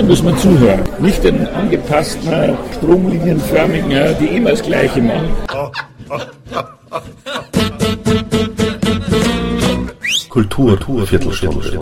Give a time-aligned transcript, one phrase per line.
[0.00, 0.80] Denen muss man zuhören.
[0.98, 5.28] Nicht den angepassten, stromlinienförmigen, die immer das Gleiche machen.
[10.30, 11.78] Kultur, Kultur Viertelstunde.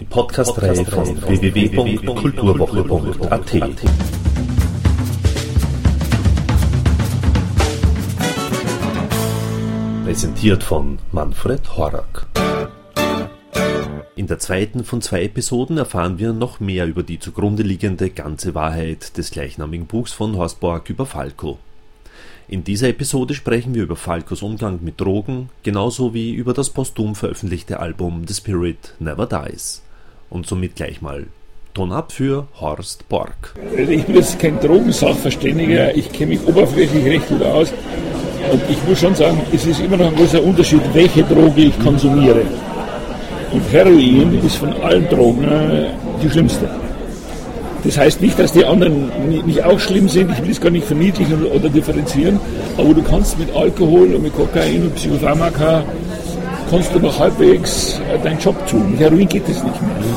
[0.00, 3.52] Die Podcast-Reihe von www.kulturwoche.at.
[10.04, 12.26] Präsentiert von Manfred Horak.
[14.16, 18.54] In der zweiten von zwei Episoden erfahren wir noch mehr über die zugrunde liegende ganze
[18.54, 21.58] Wahrheit des gleichnamigen Buchs von Horst Borg über Falco.
[22.48, 27.14] In dieser Episode sprechen wir über Falcos Umgang mit Drogen, genauso wie über das posthum
[27.14, 29.82] veröffentlichte Album The Spirit Never Dies.
[30.30, 31.26] Und somit gleich mal
[31.74, 33.54] Ton ab für Horst Borg.
[33.76, 37.70] Also ich bin jetzt kein Drogensachverständiger, ich kenne mich oberflächlich recht gut aus.
[38.50, 41.78] Und ich muss schon sagen, es ist immer noch ein großer Unterschied, welche Droge ich
[41.80, 42.46] konsumiere.
[43.52, 45.86] Und Heroin ist von allen Drogen äh,
[46.22, 46.68] die schlimmste.
[47.84, 49.10] Das heißt nicht, dass die anderen
[49.46, 52.40] nicht auch schlimm sind, ich will es gar nicht verniedlichen oder differenzieren,
[52.76, 55.84] aber du kannst mit Alkohol und mit Kokain und Psychopharmaka
[56.68, 58.90] kannst du noch halbwegs äh, deinen Job tun.
[58.90, 60.16] Mit Heroin geht es nicht mehr.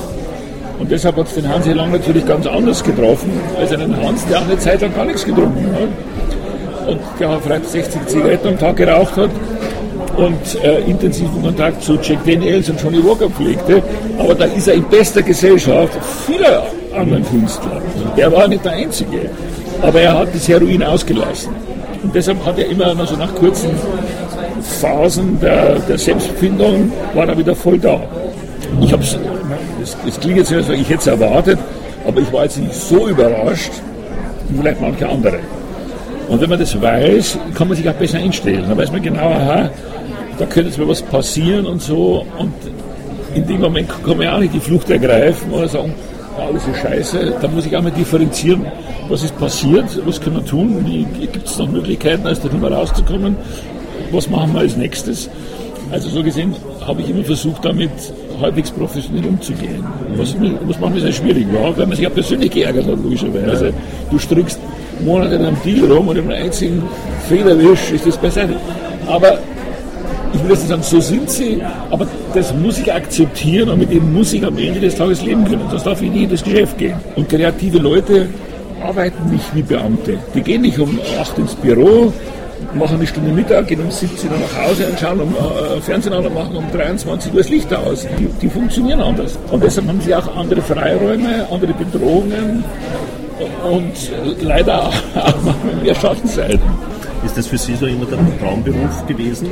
[0.79, 4.41] Und deshalb hat es den Hans Lang natürlich ganz anders getroffen, als einen Hans, der
[4.41, 6.87] eine Zeit lang gar nichts getrunken hat.
[6.87, 9.29] Und der vielleicht 60 Zigaretten am Tag geraucht hat
[10.19, 13.81] und äh, intensiven Kontakt zu Jack Daniels und Johnny Walker pflegte.
[14.17, 16.63] Aber da ist er in bester Gesellschaft vieler
[16.95, 17.81] anderen Künstler.
[18.17, 19.29] Er war nicht der Einzige.
[19.81, 21.53] Aber er hat das Heroin ausgelassen.
[22.03, 23.71] Und deshalb hat er immer also nach kurzen
[24.81, 28.01] Phasen der, der Selbstfindung war er wieder voll da.
[28.81, 29.17] Ich habe es,
[30.07, 31.59] es klingt jetzt so, ich hätte es erwartet,
[32.05, 33.71] aber ich war jetzt nicht so überrascht
[34.49, 35.39] wie vielleicht manche andere.
[36.27, 38.65] Und wenn man das weiß, kann man sich auch besser einstellen.
[38.69, 39.69] Da weiß man genau, aha,
[40.39, 42.25] da könnte jetzt mal was passieren und so.
[42.37, 42.53] Und
[43.35, 45.93] in dem Moment kann man ja auch nicht die Flucht ergreifen oder sagen,
[46.37, 47.35] alles ist scheiße.
[47.41, 48.65] Da muss ich auch mal differenzieren,
[49.09, 53.35] was ist passiert, was können wir tun, gibt es noch Möglichkeiten, aus der Nummer rauszukommen,
[54.11, 55.29] was machen wir als nächstes.
[55.91, 57.91] Also so gesehen habe ich immer versucht, damit
[58.39, 59.83] halbwegs professionell umzugehen.
[60.15, 63.73] Was, was manchmal sehr schwierig war, weil man sich ja persönlich geärgert hat, logischerweise.
[64.09, 64.59] Du strickst
[65.03, 66.83] Monate am Deal rum und im einzigen
[67.27, 68.55] Federwisch ist das beiseite.
[69.07, 69.39] Aber
[70.33, 73.91] ich will jetzt nicht sagen, so sind sie, aber das muss ich akzeptieren und mit
[73.91, 75.63] dem muss ich am Ende des Tages leben können.
[75.71, 76.95] Das darf ich nicht in das Geschäft gehen.
[77.15, 78.27] Und kreative Leute
[78.83, 80.17] arbeiten nicht wie Beamte.
[80.33, 82.13] Die gehen nicht um 8 ins Büro,
[82.73, 86.13] machen eine Stunde Mittag, gehen um 17 Uhr nach Hause und schauen um äh, Fernsehen
[86.13, 88.07] an und machen um 23 Uhr das Licht aus.
[88.17, 89.37] Die, die funktionieren anders.
[89.51, 92.63] Und deshalb haben sie auch andere Freiräume, andere Bedrohungen
[93.69, 96.61] und leider auch mehr Schattenseiten.
[97.25, 99.49] Ist das für Sie so immer der Traumberuf gewesen?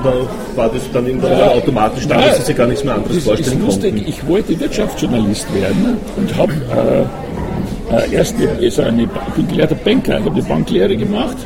[0.00, 0.12] Oder
[0.56, 3.58] war das dann irgendwann ja, automatisch da, dass Sie sich gar nichts mehr anderes vorstellen
[3.58, 3.94] ist lustig.
[3.94, 4.08] konnten?
[4.08, 7.04] Ich wollte Wirtschaftsjournalist werden und habe äh,
[7.94, 8.34] äh, erst
[8.80, 11.36] eine, ich bin gelehrter Banker, ich habe eine Banklehre gemacht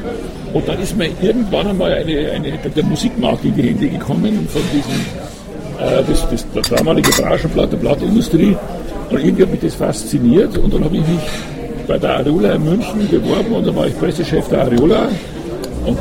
[0.52, 4.62] und dann ist mir irgendwann einmal eine, eine, der Musikmarkt in die Hände gekommen von
[4.72, 5.00] diesem,
[5.80, 8.56] äh, das, das, das damalige Branchenblatt der Blattindustrie
[9.10, 11.20] und irgendwie hat mich das fasziniert und dann habe ich mich
[11.86, 15.08] bei der Areola in München beworben und dann war ich Pressechef der Areola
[15.86, 15.98] und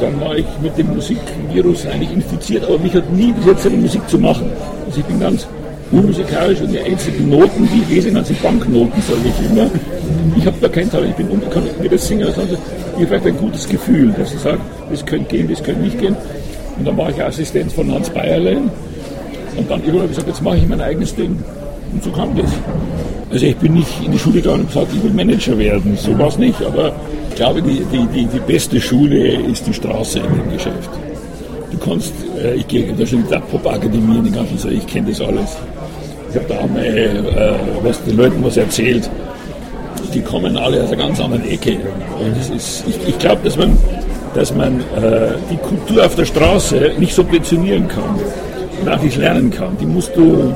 [0.00, 3.76] dann war ich mit dem Musikvirus eigentlich infiziert, aber mich hat nie bis jetzt eine
[3.76, 4.50] Musik zu machen.
[4.86, 5.46] Also ich bin ganz
[5.90, 9.70] unmusikalisch und die einzigen Noten, die ich lese, sind Banknoten, sage ich immer.
[10.36, 12.58] Ich habe da kein Talent, ich bin unbekannt, ich das singen, ich habe
[13.06, 14.58] vielleicht ein gutes Gefühl, dass ich sage,
[14.90, 16.16] das könnte gehen, das könnte nicht gehen.
[16.78, 18.70] Und dann war ich Assistent von Hans Bayerlein
[19.56, 21.38] und dann habe ich gesagt, jetzt mache ich mein eigenes Ding.
[21.92, 22.50] Und so kam das.
[23.30, 25.96] Also ich bin nicht in die Schule gegangen und gesagt, ich will Manager werden.
[25.96, 26.92] So war es nicht, aber
[27.28, 30.90] ich glaube, die, die, die, die beste Schule ist die Straße in dem Geschäft.
[31.72, 35.56] Du kannst, äh, ich gehe in der Pop-Akademie, die ganzen so, ich kenne das alles.
[36.30, 39.10] Ich habe da auch äh, was den Leuten was erzählt.
[40.14, 41.78] Die kommen alle aus einer ganz anderen Ecke.
[42.18, 43.76] Und ist, ich, ich glaube, dass man,
[44.34, 48.18] dass man äh, die Kultur auf der Straße nicht subventionieren kann
[48.80, 49.76] und auch nicht lernen kann.
[49.80, 50.54] Die musst du,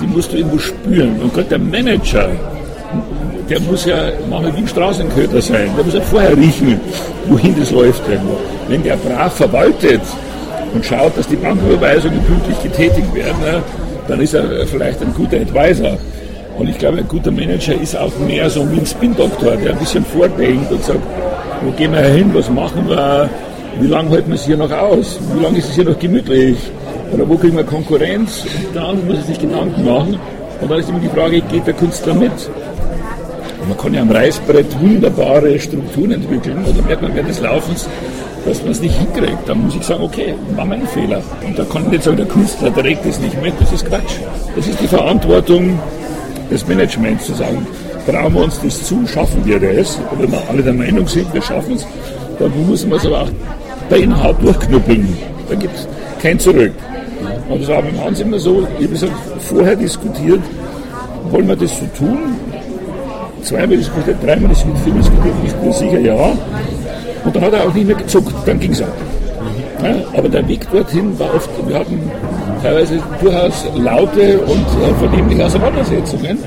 [0.00, 1.18] die musst du irgendwo spüren.
[1.22, 2.28] Und gerade der Manager,
[3.48, 5.70] der muss ja manchmal wie ein Straßenköter sein.
[5.76, 6.80] Der muss ja vorher riechen,
[7.28, 8.02] wohin das läuft.
[8.68, 10.00] Wenn der brav verwaltet
[10.74, 13.62] und schaut, dass die Banküberweisungen pünktlich getätigt werden,
[14.08, 15.96] dann ist er vielleicht ein guter Advisor.
[16.58, 19.78] Und ich glaube, ein guter Manager ist auch mehr so wie ein Spin-Doktor, der ein
[19.78, 21.00] bisschen vordenkt und sagt,
[21.62, 23.28] wo gehen wir hin, was machen wir,
[23.78, 26.56] wie lange halten wir es hier noch aus, wie lange ist es hier noch gemütlich,
[27.12, 30.18] oder wo kriegen wir Konkurrenz, und dann muss er sich Gedanken machen.
[30.60, 32.32] Und dann ist immer die Frage, geht der Künstler mit?
[33.68, 37.88] Man kann ja am Reißbrett wunderbare Strukturen entwickeln oder merkt man während des Laufens,
[38.44, 39.48] dass man es nicht hinkriegt.
[39.48, 41.20] Dann muss ich sagen, okay, war mein Fehler.
[41.44, 43.54] Und da kann ich nicht sagen, der Künstler trägt es nicht mit.
[43.58, 44.20] Das ist Quatsch.
[44.54, 45.78] Das ist die Verantwortung
[46.50, 47.66] des Managements zu sagen,
[48.06, 51.32] trauen wir uns das zu, schaffen wir das, und wenn wir alle der Meinung sind,
[51.34, 51.86] wir schaffen es,
[52.38, 53.30] dann muss man es aber auch
[53.90, 55.16] beinhart durchknüppeln.
[55.48, 55.88] Da gibt es
[56.22, 56.72] kein Zurück.
[57.48, 60.40] Und das war beim Hans immer so, ich habe vorher diskutiert,
[61.30, 62.18] wollen wir das so tun?
[63.42, 66.32] Zweimal diskutiert, dreimal diskutiert, diskutiert, ich bin sicher ja.
[67.24, 68.86] Und dann hat er auch nicht mehr gezuckt, dann ging es auch.
[69.82, 72.10] Ja, aber der Weg dorthin war oft, wir hatten
[72.62, 76.38] teilweise durchaus laute und äh, vernehmliche Auseinandersetzungen,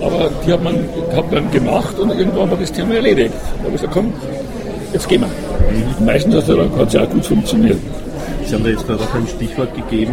[0.00, 0.74] aber die hat man,
[1.14, 3.34] hat man gemacht und irgendwann war das Thema erledigt.
[3.34, 4.12] Da habe ich gesagt, komm,
[4.92, 6.04] jetzt gehen wir.
[6.04, 7.78] Meistens hat es ja auch gut funktioniert.
[8.44, 10.12] Sie haben da jetzt gerade auch ein Stichwort gegeben,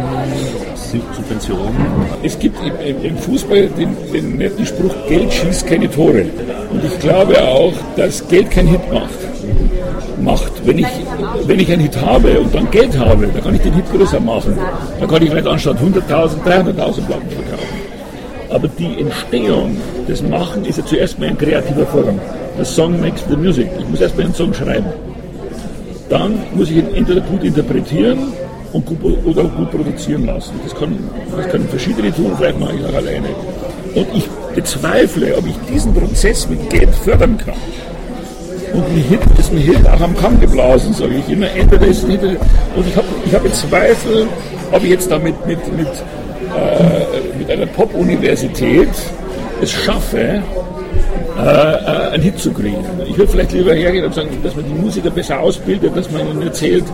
[0.76, 1.74] Subvention.
[2.22, 6.26] Es gibt im, im Fußball den, den, netten Spruch, Geld schießt keine Tore.
[6.70, 9.08] Und ich glaube auch, dass Geld keinen Hit macht.
[10.22, 10.52] Macht.
[10.64, 10.86] Wenn ich,
[11.46, 14.20] wenn ich einen Hit habe und dann Geld habe, dann kann ich den Hit größer
[14.20, 14.56] machen.
[14.98, 17.78] Dann kann ich vielleicht anstatt 100.000, 300.000 Platten verkaufen.
[18.50, 19.76] Aber die Entstehung,
[20.06, 22.18] das Machen ist ja zuerst mal ein kreativer Vorgang.
[22.58, 23.68] The Song makes the music.
[23.78, 24.86] Ich muss erst mal einen Song schreiben
[26.08, 28.32] dann muss ich ihn entweder gut interpretieren
[28.72, 30.52] und gut, oder gut produzieren lassen.
[30.64, 30.98] Das, kann,
[31.36, 33.28] das können verschiedene tun, vielleicht mache ich auch alleine.
[33.94, 37.54] Und ich bezweifle, ob ich diesen Prozess mit Geld fördern kann.
[38.72, 41.50] Und Hit ist ein Hit auch am Kamm geblasen, sage ich immer.
[41.50, 44.26] Entweder ist Hit, und ich habe ich hab Zweifel,
[44.72, 48.88] ob ich jetzt damit mit, mit, äh, mit einer Pop-Universität
[49.60, 50.42] es schaffe,
[51.38, 52.84] äh, einen Hit zu kriegen.
[53.06, 56.28] Ich würde vielleicht lieber hergehen und sagen, dass man die Musiker besser ausbildet, dass man
[56.28, 56.84] ihnen erzählt,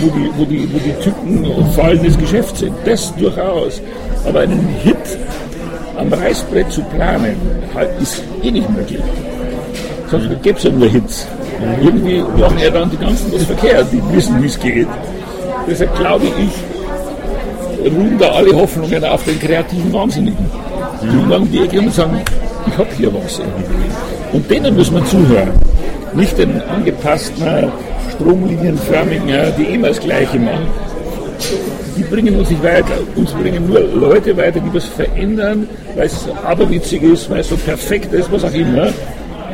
[0.00, 2.74] wo die, wo die, wo die Tücken und Fallen des Geschäfts sind.
[2.84, 3.80] Das durchaus.
[4.26, 4.96] Aber einen Hit
[5.96, 7.36] am Reißbrett zu planen,
[7.74, 9.00] halt, ist eh nicht möglich.
[10.10, 11.26] Sonst gäbe es ja nur Hits.
[11.82, 14.86] Irgendwie machen ja dann die ganzen das verkehrt, die wissen, wie es geht.
[15.68, 20.46] Deshalb glaube ich, ruhen da alle Hoffnungen auf den kreativen Wahnsinnigen.
[21.02, 22.20] Die lang die Ecke und sagen,
[22.68, 24.36] ich habe hier was irgendwie.
[24.36, 25.50] Und denen muss man zuhören.
[26.14, 27.70] Nicht den angepassten,
[28.12, 30.66] stromlinienförmigen, die immer das Gleiche machen.
[31.96, 32.94] Die bringen uns nicht weiter.
[33.16, 37.56] Uns bringen nur Leute weiter, die was verändern, weil es aberwitzig ist, weil es so
[37.56, 38.88] perfekt ist, was auch immer.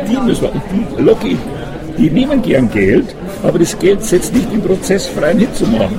[0.09, 1.39] Die müssen wir, und die Loki,
[1.97, 5.99] die nehmen gern Geld, aber das Geld setzt nicht im Prozess freien Hit zu machen.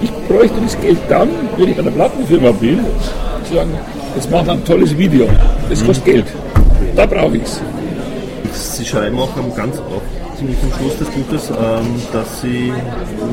[0.00, 2.80] Ich bräuchte das Geld dann, wenn ich bei einer Plattenfirma bin,
[3.48, 3.70] zu sagen,
[4.14, 5.28] jetzt machen wir ein tolles Video.
[5.68, 6.26] Das kostet Geld.
[6.96, 7.60] Da brauche ich es.
[8.76, 12.72] Sie schreiben auch am ganz auch ziemlich am Schluss des Buches, ähm, dass Sie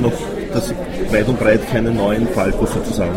[0.02, 0.12] noch,
[0.54, 0.76] dass Sie
[1.12, 3.16] weit und breit keinen neuen Falco sozusagen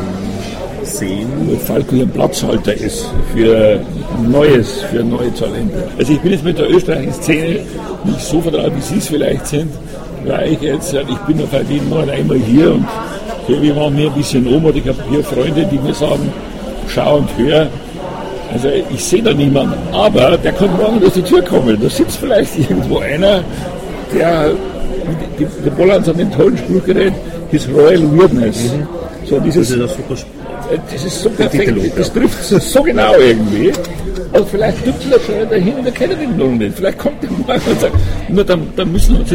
[0.84, 1.58] sehen.
[1.64, 3.80] Falco ein Platzhalter ist für
[4.26, 5.88] Neues, für neue Talente.
[5.98, 7.60] Also ich bin jetzt mit der österreichischen Szene
[8.04, 9.70] nicht so vertraut, wie Sie es vielleicht sind,
[10.24, 12.86] weil ich jetzt, ich bin auf jeden Monat einmal hier und
[13.48, 16.30] wir machen mir ein bisschen um und ich habe hier Freunde, die mir sagen,
[16.88, 17.68] schau und hör,
[18.52, 21.78] also ich sehe da niemanden, aber der kann morgen durch die Tür kommen.
[21.80, 23.42] Da sitzt vielleicht irgendwo einer,
[24.14, 24.50] der,
[25.38, 27.12] die, der Bollands an den tollen Spruch gerät,
[27.50, 28.72] His Royal Weirdness.
[28.72, 28.86] Mhm.
[29.26, 30.26] So dieses, das, ist
[30.70, 33.72] äh, das ist so perfekt, das trifft so genau irgendwie.
[34.32, 36.76] Also vielleicht tüpft er schon dahin, wir kennen ihn noch nicht.
[36.76, 37.94] Vielleicht kommt er morgen und sagt,
[38.28, 39.30] nur dann, dann müssen uns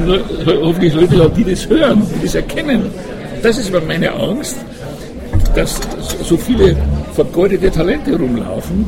[0.45, 2.91] hoffentlich Leute die das hören, die das erkennen.
[3.41, 4.57] Das ist immer meine Angst,
[5.55, 5.79] dass
[6.23, 6.75] so viele
[7.13, 8.85] vergeudete Talente rumlaufen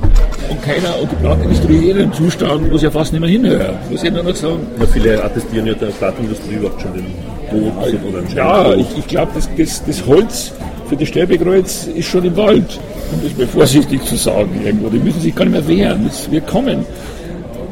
[0.49, 3.75] und keiner, und die Plattenindustrie in einem Zustand, wo sie ja fast nicht mehr hinhören.
[3.89, 4.59] Muss ich nur noch sagen.
[4.79, 7.05] Ja, viele attestieren ja der Plattenindustrie überhaupt schon den
[7.49, 7.73] Tod
[8.09, 10.51] oder den Ja, ich, ich glaube, das, das, das Holz
[10.87, 12.79] für das Sterbekreuz ist schon im Wald.
[13.11, 14.89] Um das mal vorsichtig zu sagen irgendwo.
[14.89, 16.05] Die müssen sich gar nicht mehr wehren.
[16.07, 16.85] Es wird kommen.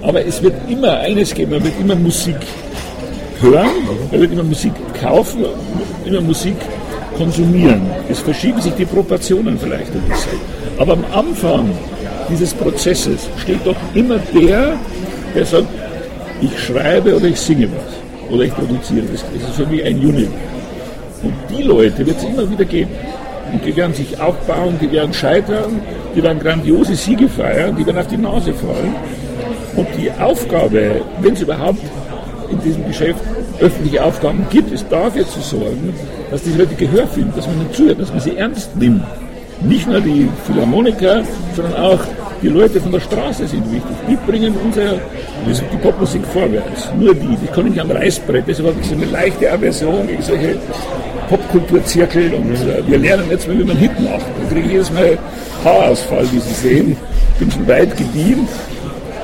[0.02, 2.36] Aber es wird immer eines geben, man wird immer Musik
[3.40, 3.70] hören,
[4.12, 5.46] man wird immer Musik kaufen,
[6.06, 6.58] immer Musik
[7.16, 7.82] konsumieren.
[8.10, 10.40] Es verschieben sich die Proportionen vielleicht ein bisschen.
[10.78, 11.70] Aber am Anfang
[12.30, 14.78] dieses Prozesses steht doch immer der,
[15.36, 15.68] der sagt,
[16.42, 19.06] ich schreibe oder ich singe was oder ich produziere.
[19.12, 20.30] Das, ist für mich ein Unit.
[21.22, 22.92] Und die Leute wird es immer wieder geben.
[23.52, 25.80] Und die werden sich aufbauen, die werden scheitern,
[26.16, 28.96] die werden grandiose Siege feiern, die werden auf die Nase fallen.
[29.76, 31.82] Und die Aufgabe, wenn es überhaupt
[32.50, 33.22] in diesem Geschäft
[33.64, 35.94] öffentliche Aufgaben gibt, ist dafür zu sorgen,
[36.30, 39.04] dass die Leute Gehör finden, dass man ihnen zuhört, dass man sie ernst nimmt.
[39.62, 41.24] Nicht nur die Philharmoniker,
[41.56, 42.00] sondern auch
[42.42, 43.96] die Leute von der Straße sind wichtig.
[44.10, 45.00] Die bringen unsere,
[45.48, 46.90] die Popmusik vorwärts.
[47.00, 47.38] Nur die.
[47.42, 48.44] Die kann nicht am Reißbrett.
[48.48, 50.58] Ich so eine leichte Aversion gegen solche
[51.30, 52.34] Popkulturzirkel.
[52.34, 54.26] Und äh, wir lernen jetzt mal, wie man Hit macht.
[54.42, 55.18] Da kriege ich jedes Mal
[55.64, 56.98] Haarausfall, wie Sie sehen.
[57.34, 58.50] Ich bin schon weit gedient.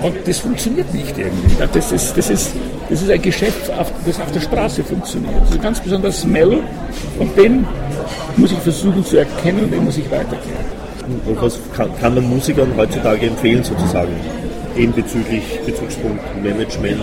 [0.02, 1.56] Und das funktioniert nicht irgendwie.
[1.74, 2.52] Das ist, das ist,
[2.90, 3.70] das ist ein Geschäft,
[4.06, 5.34] das auf der Straße funktioniert.
[5.42, 6.60] Das ist ein ganz besonderer Smell
[7.20, 7.66] und den
[8.38, 10.80] muss ich versuchen zu erkennen und den muss ich weitergeben.
[11.10, 14.12] halten, was kann, kann man Musikern heutzutage empfehlen sozusagen?
[14.78, 17.02] Eben bezüglich Bezugspunkt Management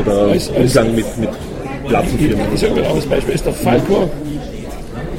[0.00, 1.30] oder als, als Umgang mit, mit
[1.88, 2.46] Plattenfirmen.
[2.54, 4.10] Ich sage mal als Beispiel ist der Falco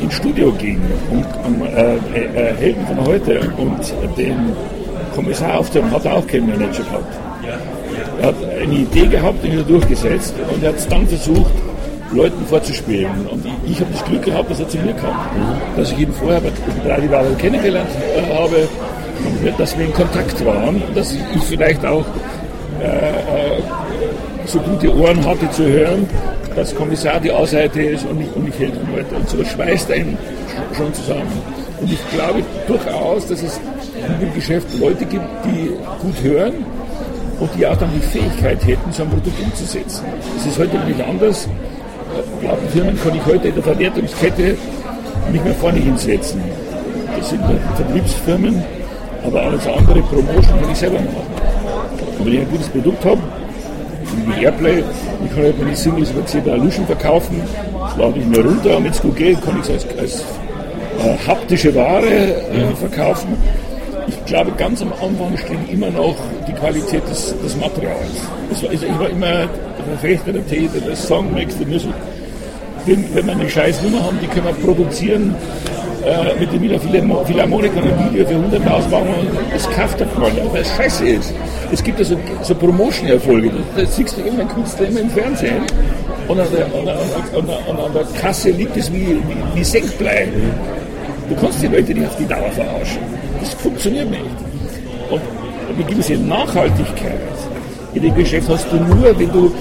[0.02, 0.82] ins Studio ging
[1.12, 4.54] und um, äh, äh, Helden von heute und den
[5.16, 7.16] Kommissar aufzunehmen, hat er auch keinen Manager gehabt.
[8.22, 11.52] Er hat eine Idee gehabt, die hat er durchgesetzt und er hat es dann versucht,
[12.14, 13.28] Leuten vorzuspielen.
[13.28, 15.12] Und ich, ich habe das Glück gehabt, dass er zu mir kam.
[15.12, 15.78] Mhm.
[15.78, 16.52] Dass ich ihn vorher bei
[16.90, 18.68] Radiowahl kennengelernt äh, habe,
[19.58, 22.06] dass wir in Kontakt waren, dass ich vielleicht auch
[22.82, 23.62] äh, äh,
[24.46, 26.08] so gute Ohren hatte zu hören,
[26.56, 29.16] dass Kommissar die Außenseite ist und ich, und wollte.
[29.16, 30.18] Und so schweißt einen
[30.76, 31.42] schon zusammen.
[31.82, 33.60] Und ich glaube durchaus, dass es
[33.96, 35.70] in dem Geschäft Leute gibt, die
[36.02, 36.54] gut hören
[37.40, 40.06] und die auch dann die Fähigkeit hätten, so ein Produkt umzusetzen.
[40.38, 41.48] Das ist heute nicht anders.
[42.42, 44.58] Plattenfirmen kann ich heute in der Verwertungskette
[45.32, 46.42] nicht mehr vorne hinsetzen.
[47.18, 47.42] Das sind
[47.76, 48.64] Vertriebsfirmen,
[49.26, 51.34] aber alles andere Promotion kann ich selber machen.
[52.20, 53.22] Und wenn ich ein gutes Produkt habe,
[54.26, 54.84] wie Airplay,
[55.26, 57.42] ich kann halt meine Singles über CBA Luschen verkaufen,
[57.80, 60.22] das lade ich mir runter, wenn es gut geht, kann ich es als, als
[61.00, 63.36] äh, haptische Ware äh, verkaufen.
[64.08, 66.16] Ich glaube, ganz am Anfang steht immer noch
[66.48, 68.28] die Qualität des, des Materials.
[68.62, 69.48] War, also ich war immer
[69.88, 71.94] Verfechter der These, der Song makes the music.
[72.86, 75.36] Wenn, wenn wir eine scheiß Nummer haben, die können wir produzieren
[76.06, 80.52] äh, mit dem Wiener Philharmoniker ein Video für 100.000 machen und das kauft der keiner,
[80.52, 81.34] weil es scheiße ist.
[81.72, 85.62] Es gibt ja so, so Promotion-Erfolge, da siehst du immer Künstler immer im Fernsehen
[86.28, 86.96] und an der, an der,
[87.40, 90.28] an der, an der Kasse liegt es wie, wie, wie Senkblei.
[91.30, 93.00] Du kannst die Leute nicht auf die Dauer verarschen.
[93.44, 94.24] Das funktioniert nicht.
[95.10, 95.22] Und
[95.76, 97.20] eine gewisse Nachhaltigkeit
[97.94, 99.52] in dem Geschäft hast du nur, wenn du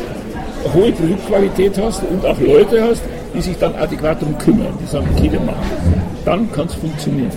[0.73, 3.03] hohe Produktqualität hast und auch Leute hast,
[3.35, 4.73] die sich dann adäquat darum kümmern.
[4.81, 6.25] Die sagen, okay, wir machen das.
[6.25, 7.33] Dann kann es funktionieren.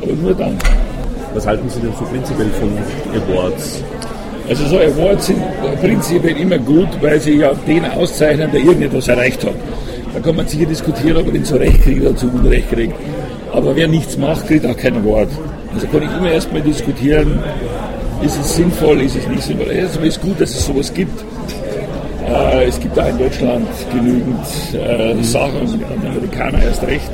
[0.00, 0.56] Aber nur dann.
[1.34, 2.70] Was halten Sie denn so prinzipiell von
[3.14, 3.82] Awards?
[4.48, 5.42] Also so Awards sind
[5.80, 9.54] prinzipiell immer gut, weil sie ja den auszeichnen, der irgendetwas erreicht hat.
[10.14, 12.94] Da kann man sicher diskutieren, ob er den zu Recht kriegt oder zu Unrecht kriegt.
[13.52, 15.28] Aber wer nichts macht, kriegt auch kein Award.
[15.74, 17.38] Also kann ich immer erstmal diskutieren,
[18.22, 19.70] ist es sinnvoll, ist es nicht sinnvoll.
[19.70, 21.24] Es ist gut, dass es sowas gibt.
[22.28, 27.10] Äh, es gibt auch in Deutschland genügend äh, Sachen, und die Amerikaner erst recht.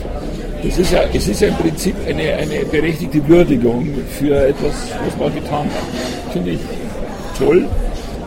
[0.62, 4.72] Das ist ja, es ist ja im Prinzip eine, eine berechtigte Würdigung für etwas,
[5.04, 6.32] was man getan hat.
[6.32, 6.60] Finde ich
[7.38, 7.66] toll.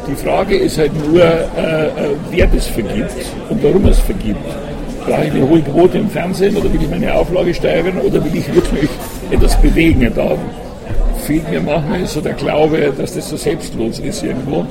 [0.08, 1.90] Die Frage ist halt nur, äh, äh
[2.32, 3.12] wer das vergibt
[3.50, 4.40] und warum es vergibt.
[5.06, 8.36] Brauche ich eine hohe Quote im Fernsehen oder will ich meine Auflage steigern oder will
[8.36, 8.90] ich wirklich
[9.32, 10.12] etwas bewegen?
[10.16, 10.36] Da
[11.26, 14.66] fehlt mir manchmal so der Glaube, dass das so selbstlos ist irgendwo.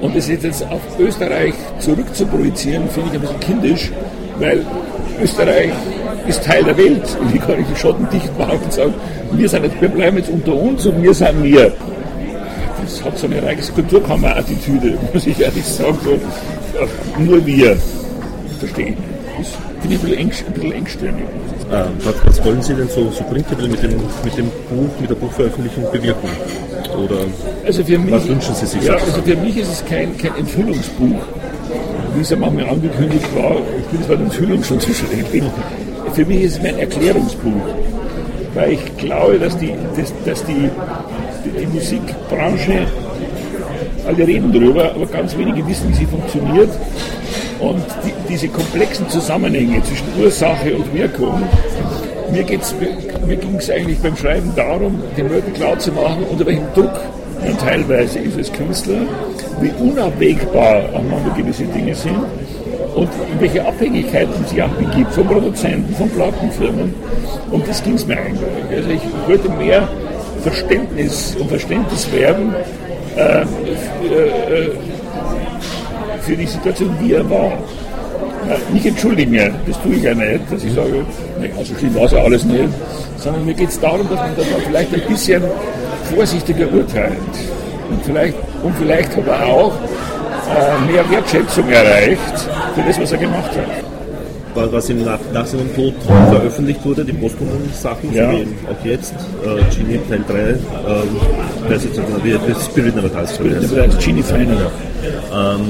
[0.00, 3.92] Und das jetzt auf Österreich zurückzuprojizieren, finde ich ein bisschen kindisch,
[4.38, 4.64] weil
[5.22, 5.70] Österreich
[6.26, 7.16] ist Teil der Welt.
[7.20, 8.94] Und ich kann nicht die Schotten dicht machen und sagen,
[9.32, 11.72] wir, sind jetzt, wir bleiben jetzt unter uns und wir sind wir.
[12.82, 15.98] Das hat so eine Reichskulturkammer-Attitüde, muss ich ehrlich sagen.
[16.04, 16.18] So,
[17.18, 17.76] nur wir.
[18.58, 19.11] Verstehe ich.
[19.80, 21.24] Finde ich ein bisschen, eng, engstirnig.
[21.72, 23.92] Ähm, was, was, wollen Sie denn so, so prinzipiell mit dem,
[24.24, 26.28] mit dem Buch, mit der Buchveröffentlichung bewirken?
[26.96, 27.16] Oder
[27.64, 28.82] also für mich, was wünschen Sie sich?
[28.82, 31.22] Ja, also für mich ist es kein, kein Enthüllungsbuch,
[32.14, 33.56] wie es ja manchmal angekündigt war.
[33.78, 35.44] Ich bin zwar Enthüllung schon zu schrecklich.
[36.12, 37.62] Für mich ist es mein Erklärungsbuch,
[38.54, 40.68] weil ich glaube, dass die, dass, dass die,
[41.58, 42.86] die Musikbranche,
[44.06, 46.70] alle reden darüber, aber ganz wenige wissen, wie sie funktioniert.
[47.60, 51.42] Und die, diese komplexen Zusammenhänge zwischen Ursache und Wirkung
[52.32, 52.44] mir,
[53.26, 56.92] mir ging es eigentlich beim Schreiben darum, den Leuten klar zu machen, unter welchem Druck
[57.44, 59.02] man teilweise ist als Künstler,
[59.60, 62.16] wie unabwägbar aneinander gewisse Dinge sind
[62.94, 66.94] und in welche Abhängigkeit man sich auch begibt von Produzenten, von Plattenfirmen.
[67.50, 68.42] Und das ging es mir eigentlich.
[68.76, 69.88] Also ich wollte mehr
[70.42, 72.54] Verständnis und Verständnis werben
[73.16, 73.44] äh,
[74.00, 74.70] für, äh,
[76.20, 77.52] für die Situation, wie er war.
[78.72, 81.04] Nicht entschuldigen das tue ich ja nicht, dass ich sage,
[81.38, 82.68] naja, so schlimm war es ja alles nicht,
[83.16, 85.42] sondern mir geht es darum, dass man da vielleicht ein bisschen
[86.12, 87.16] vorsichtiger urteilt.
[87.88, 93.18] Und vielleicht, und vielleicht hat er auch äh, mehr Wertschätzung erreicht für das, was er
[93.18, 94.01] gemacht hat
[94.54, 95.94] was ihm nach, nach, seinem Tod
[96.30, 98.30] veröffentlicht wurde, die posthumen Sachen, ja.
[98.30, 100.56] wie auch jetzt, äh, Genie Teil 3, ähm,
[101.68, 103.34] das ist jetzt Spirit Never Dies.
[103.34, 104.70] Spirit Never Dies, Genie Final.
[105.32, 105.60] Ähm,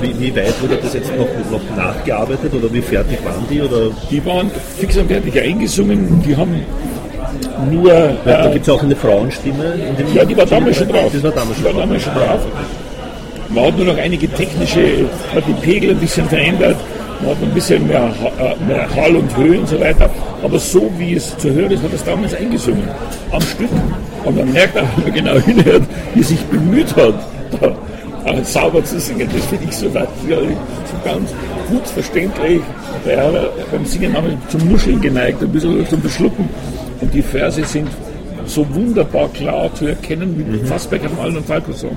[0.00, 3.60] wie, wie, weit wurde das jetzt noch, noch nachgearbeitet oder wie fertig waren die?
[3.60, 3.90] Oder?
[4.10, 6.54] Die waren fix und fertig eingesungen, die haben
[7.70, 7.92] nur.
[7.92, 9.74] Ja, da gibt es auch eine Frauenstimme.
[10.14, 11.10] ja, die war damals schon drauf.
[11.12, 12.40] Das war damals schon, war damals schon drauf.
[13.50, 16.76] Man hat nur noch einige technische, hat die Pegel ein bisschen verändert,
[17.20, 20.08] Man hat ein bisschen mehr, äh, mehr Hall und Höhe und so weiter.
[20.42, 22.88] Aber so wie es zu hören ist, hat es damals eingesungen.
[23.32, 23.68] Am Stück.
[24.24, 25.82] Und man merkt auch, wenn man genau hinhört,
[26.14, 27.14] wie sich bemüht hat,
[27.60, 27.74] da
[28.30, 29.28] äh, sauber zu singen.
[29.34, 31.30] Das finde ich so, ja, so ganz
[31.68, 32.60] gut verständlich.
[33.06, 36.48] Er beim Singen haben wir zum Muscheln geneigt, ein bisschen zum Beschlucken.
[37.00, 37.88] Und die Verse sind
[38.46, 40.66] so wunderbar klar zu erkennen wie mhm.
[40.66, 41.96] fast bei keinem anderen Falco-Song.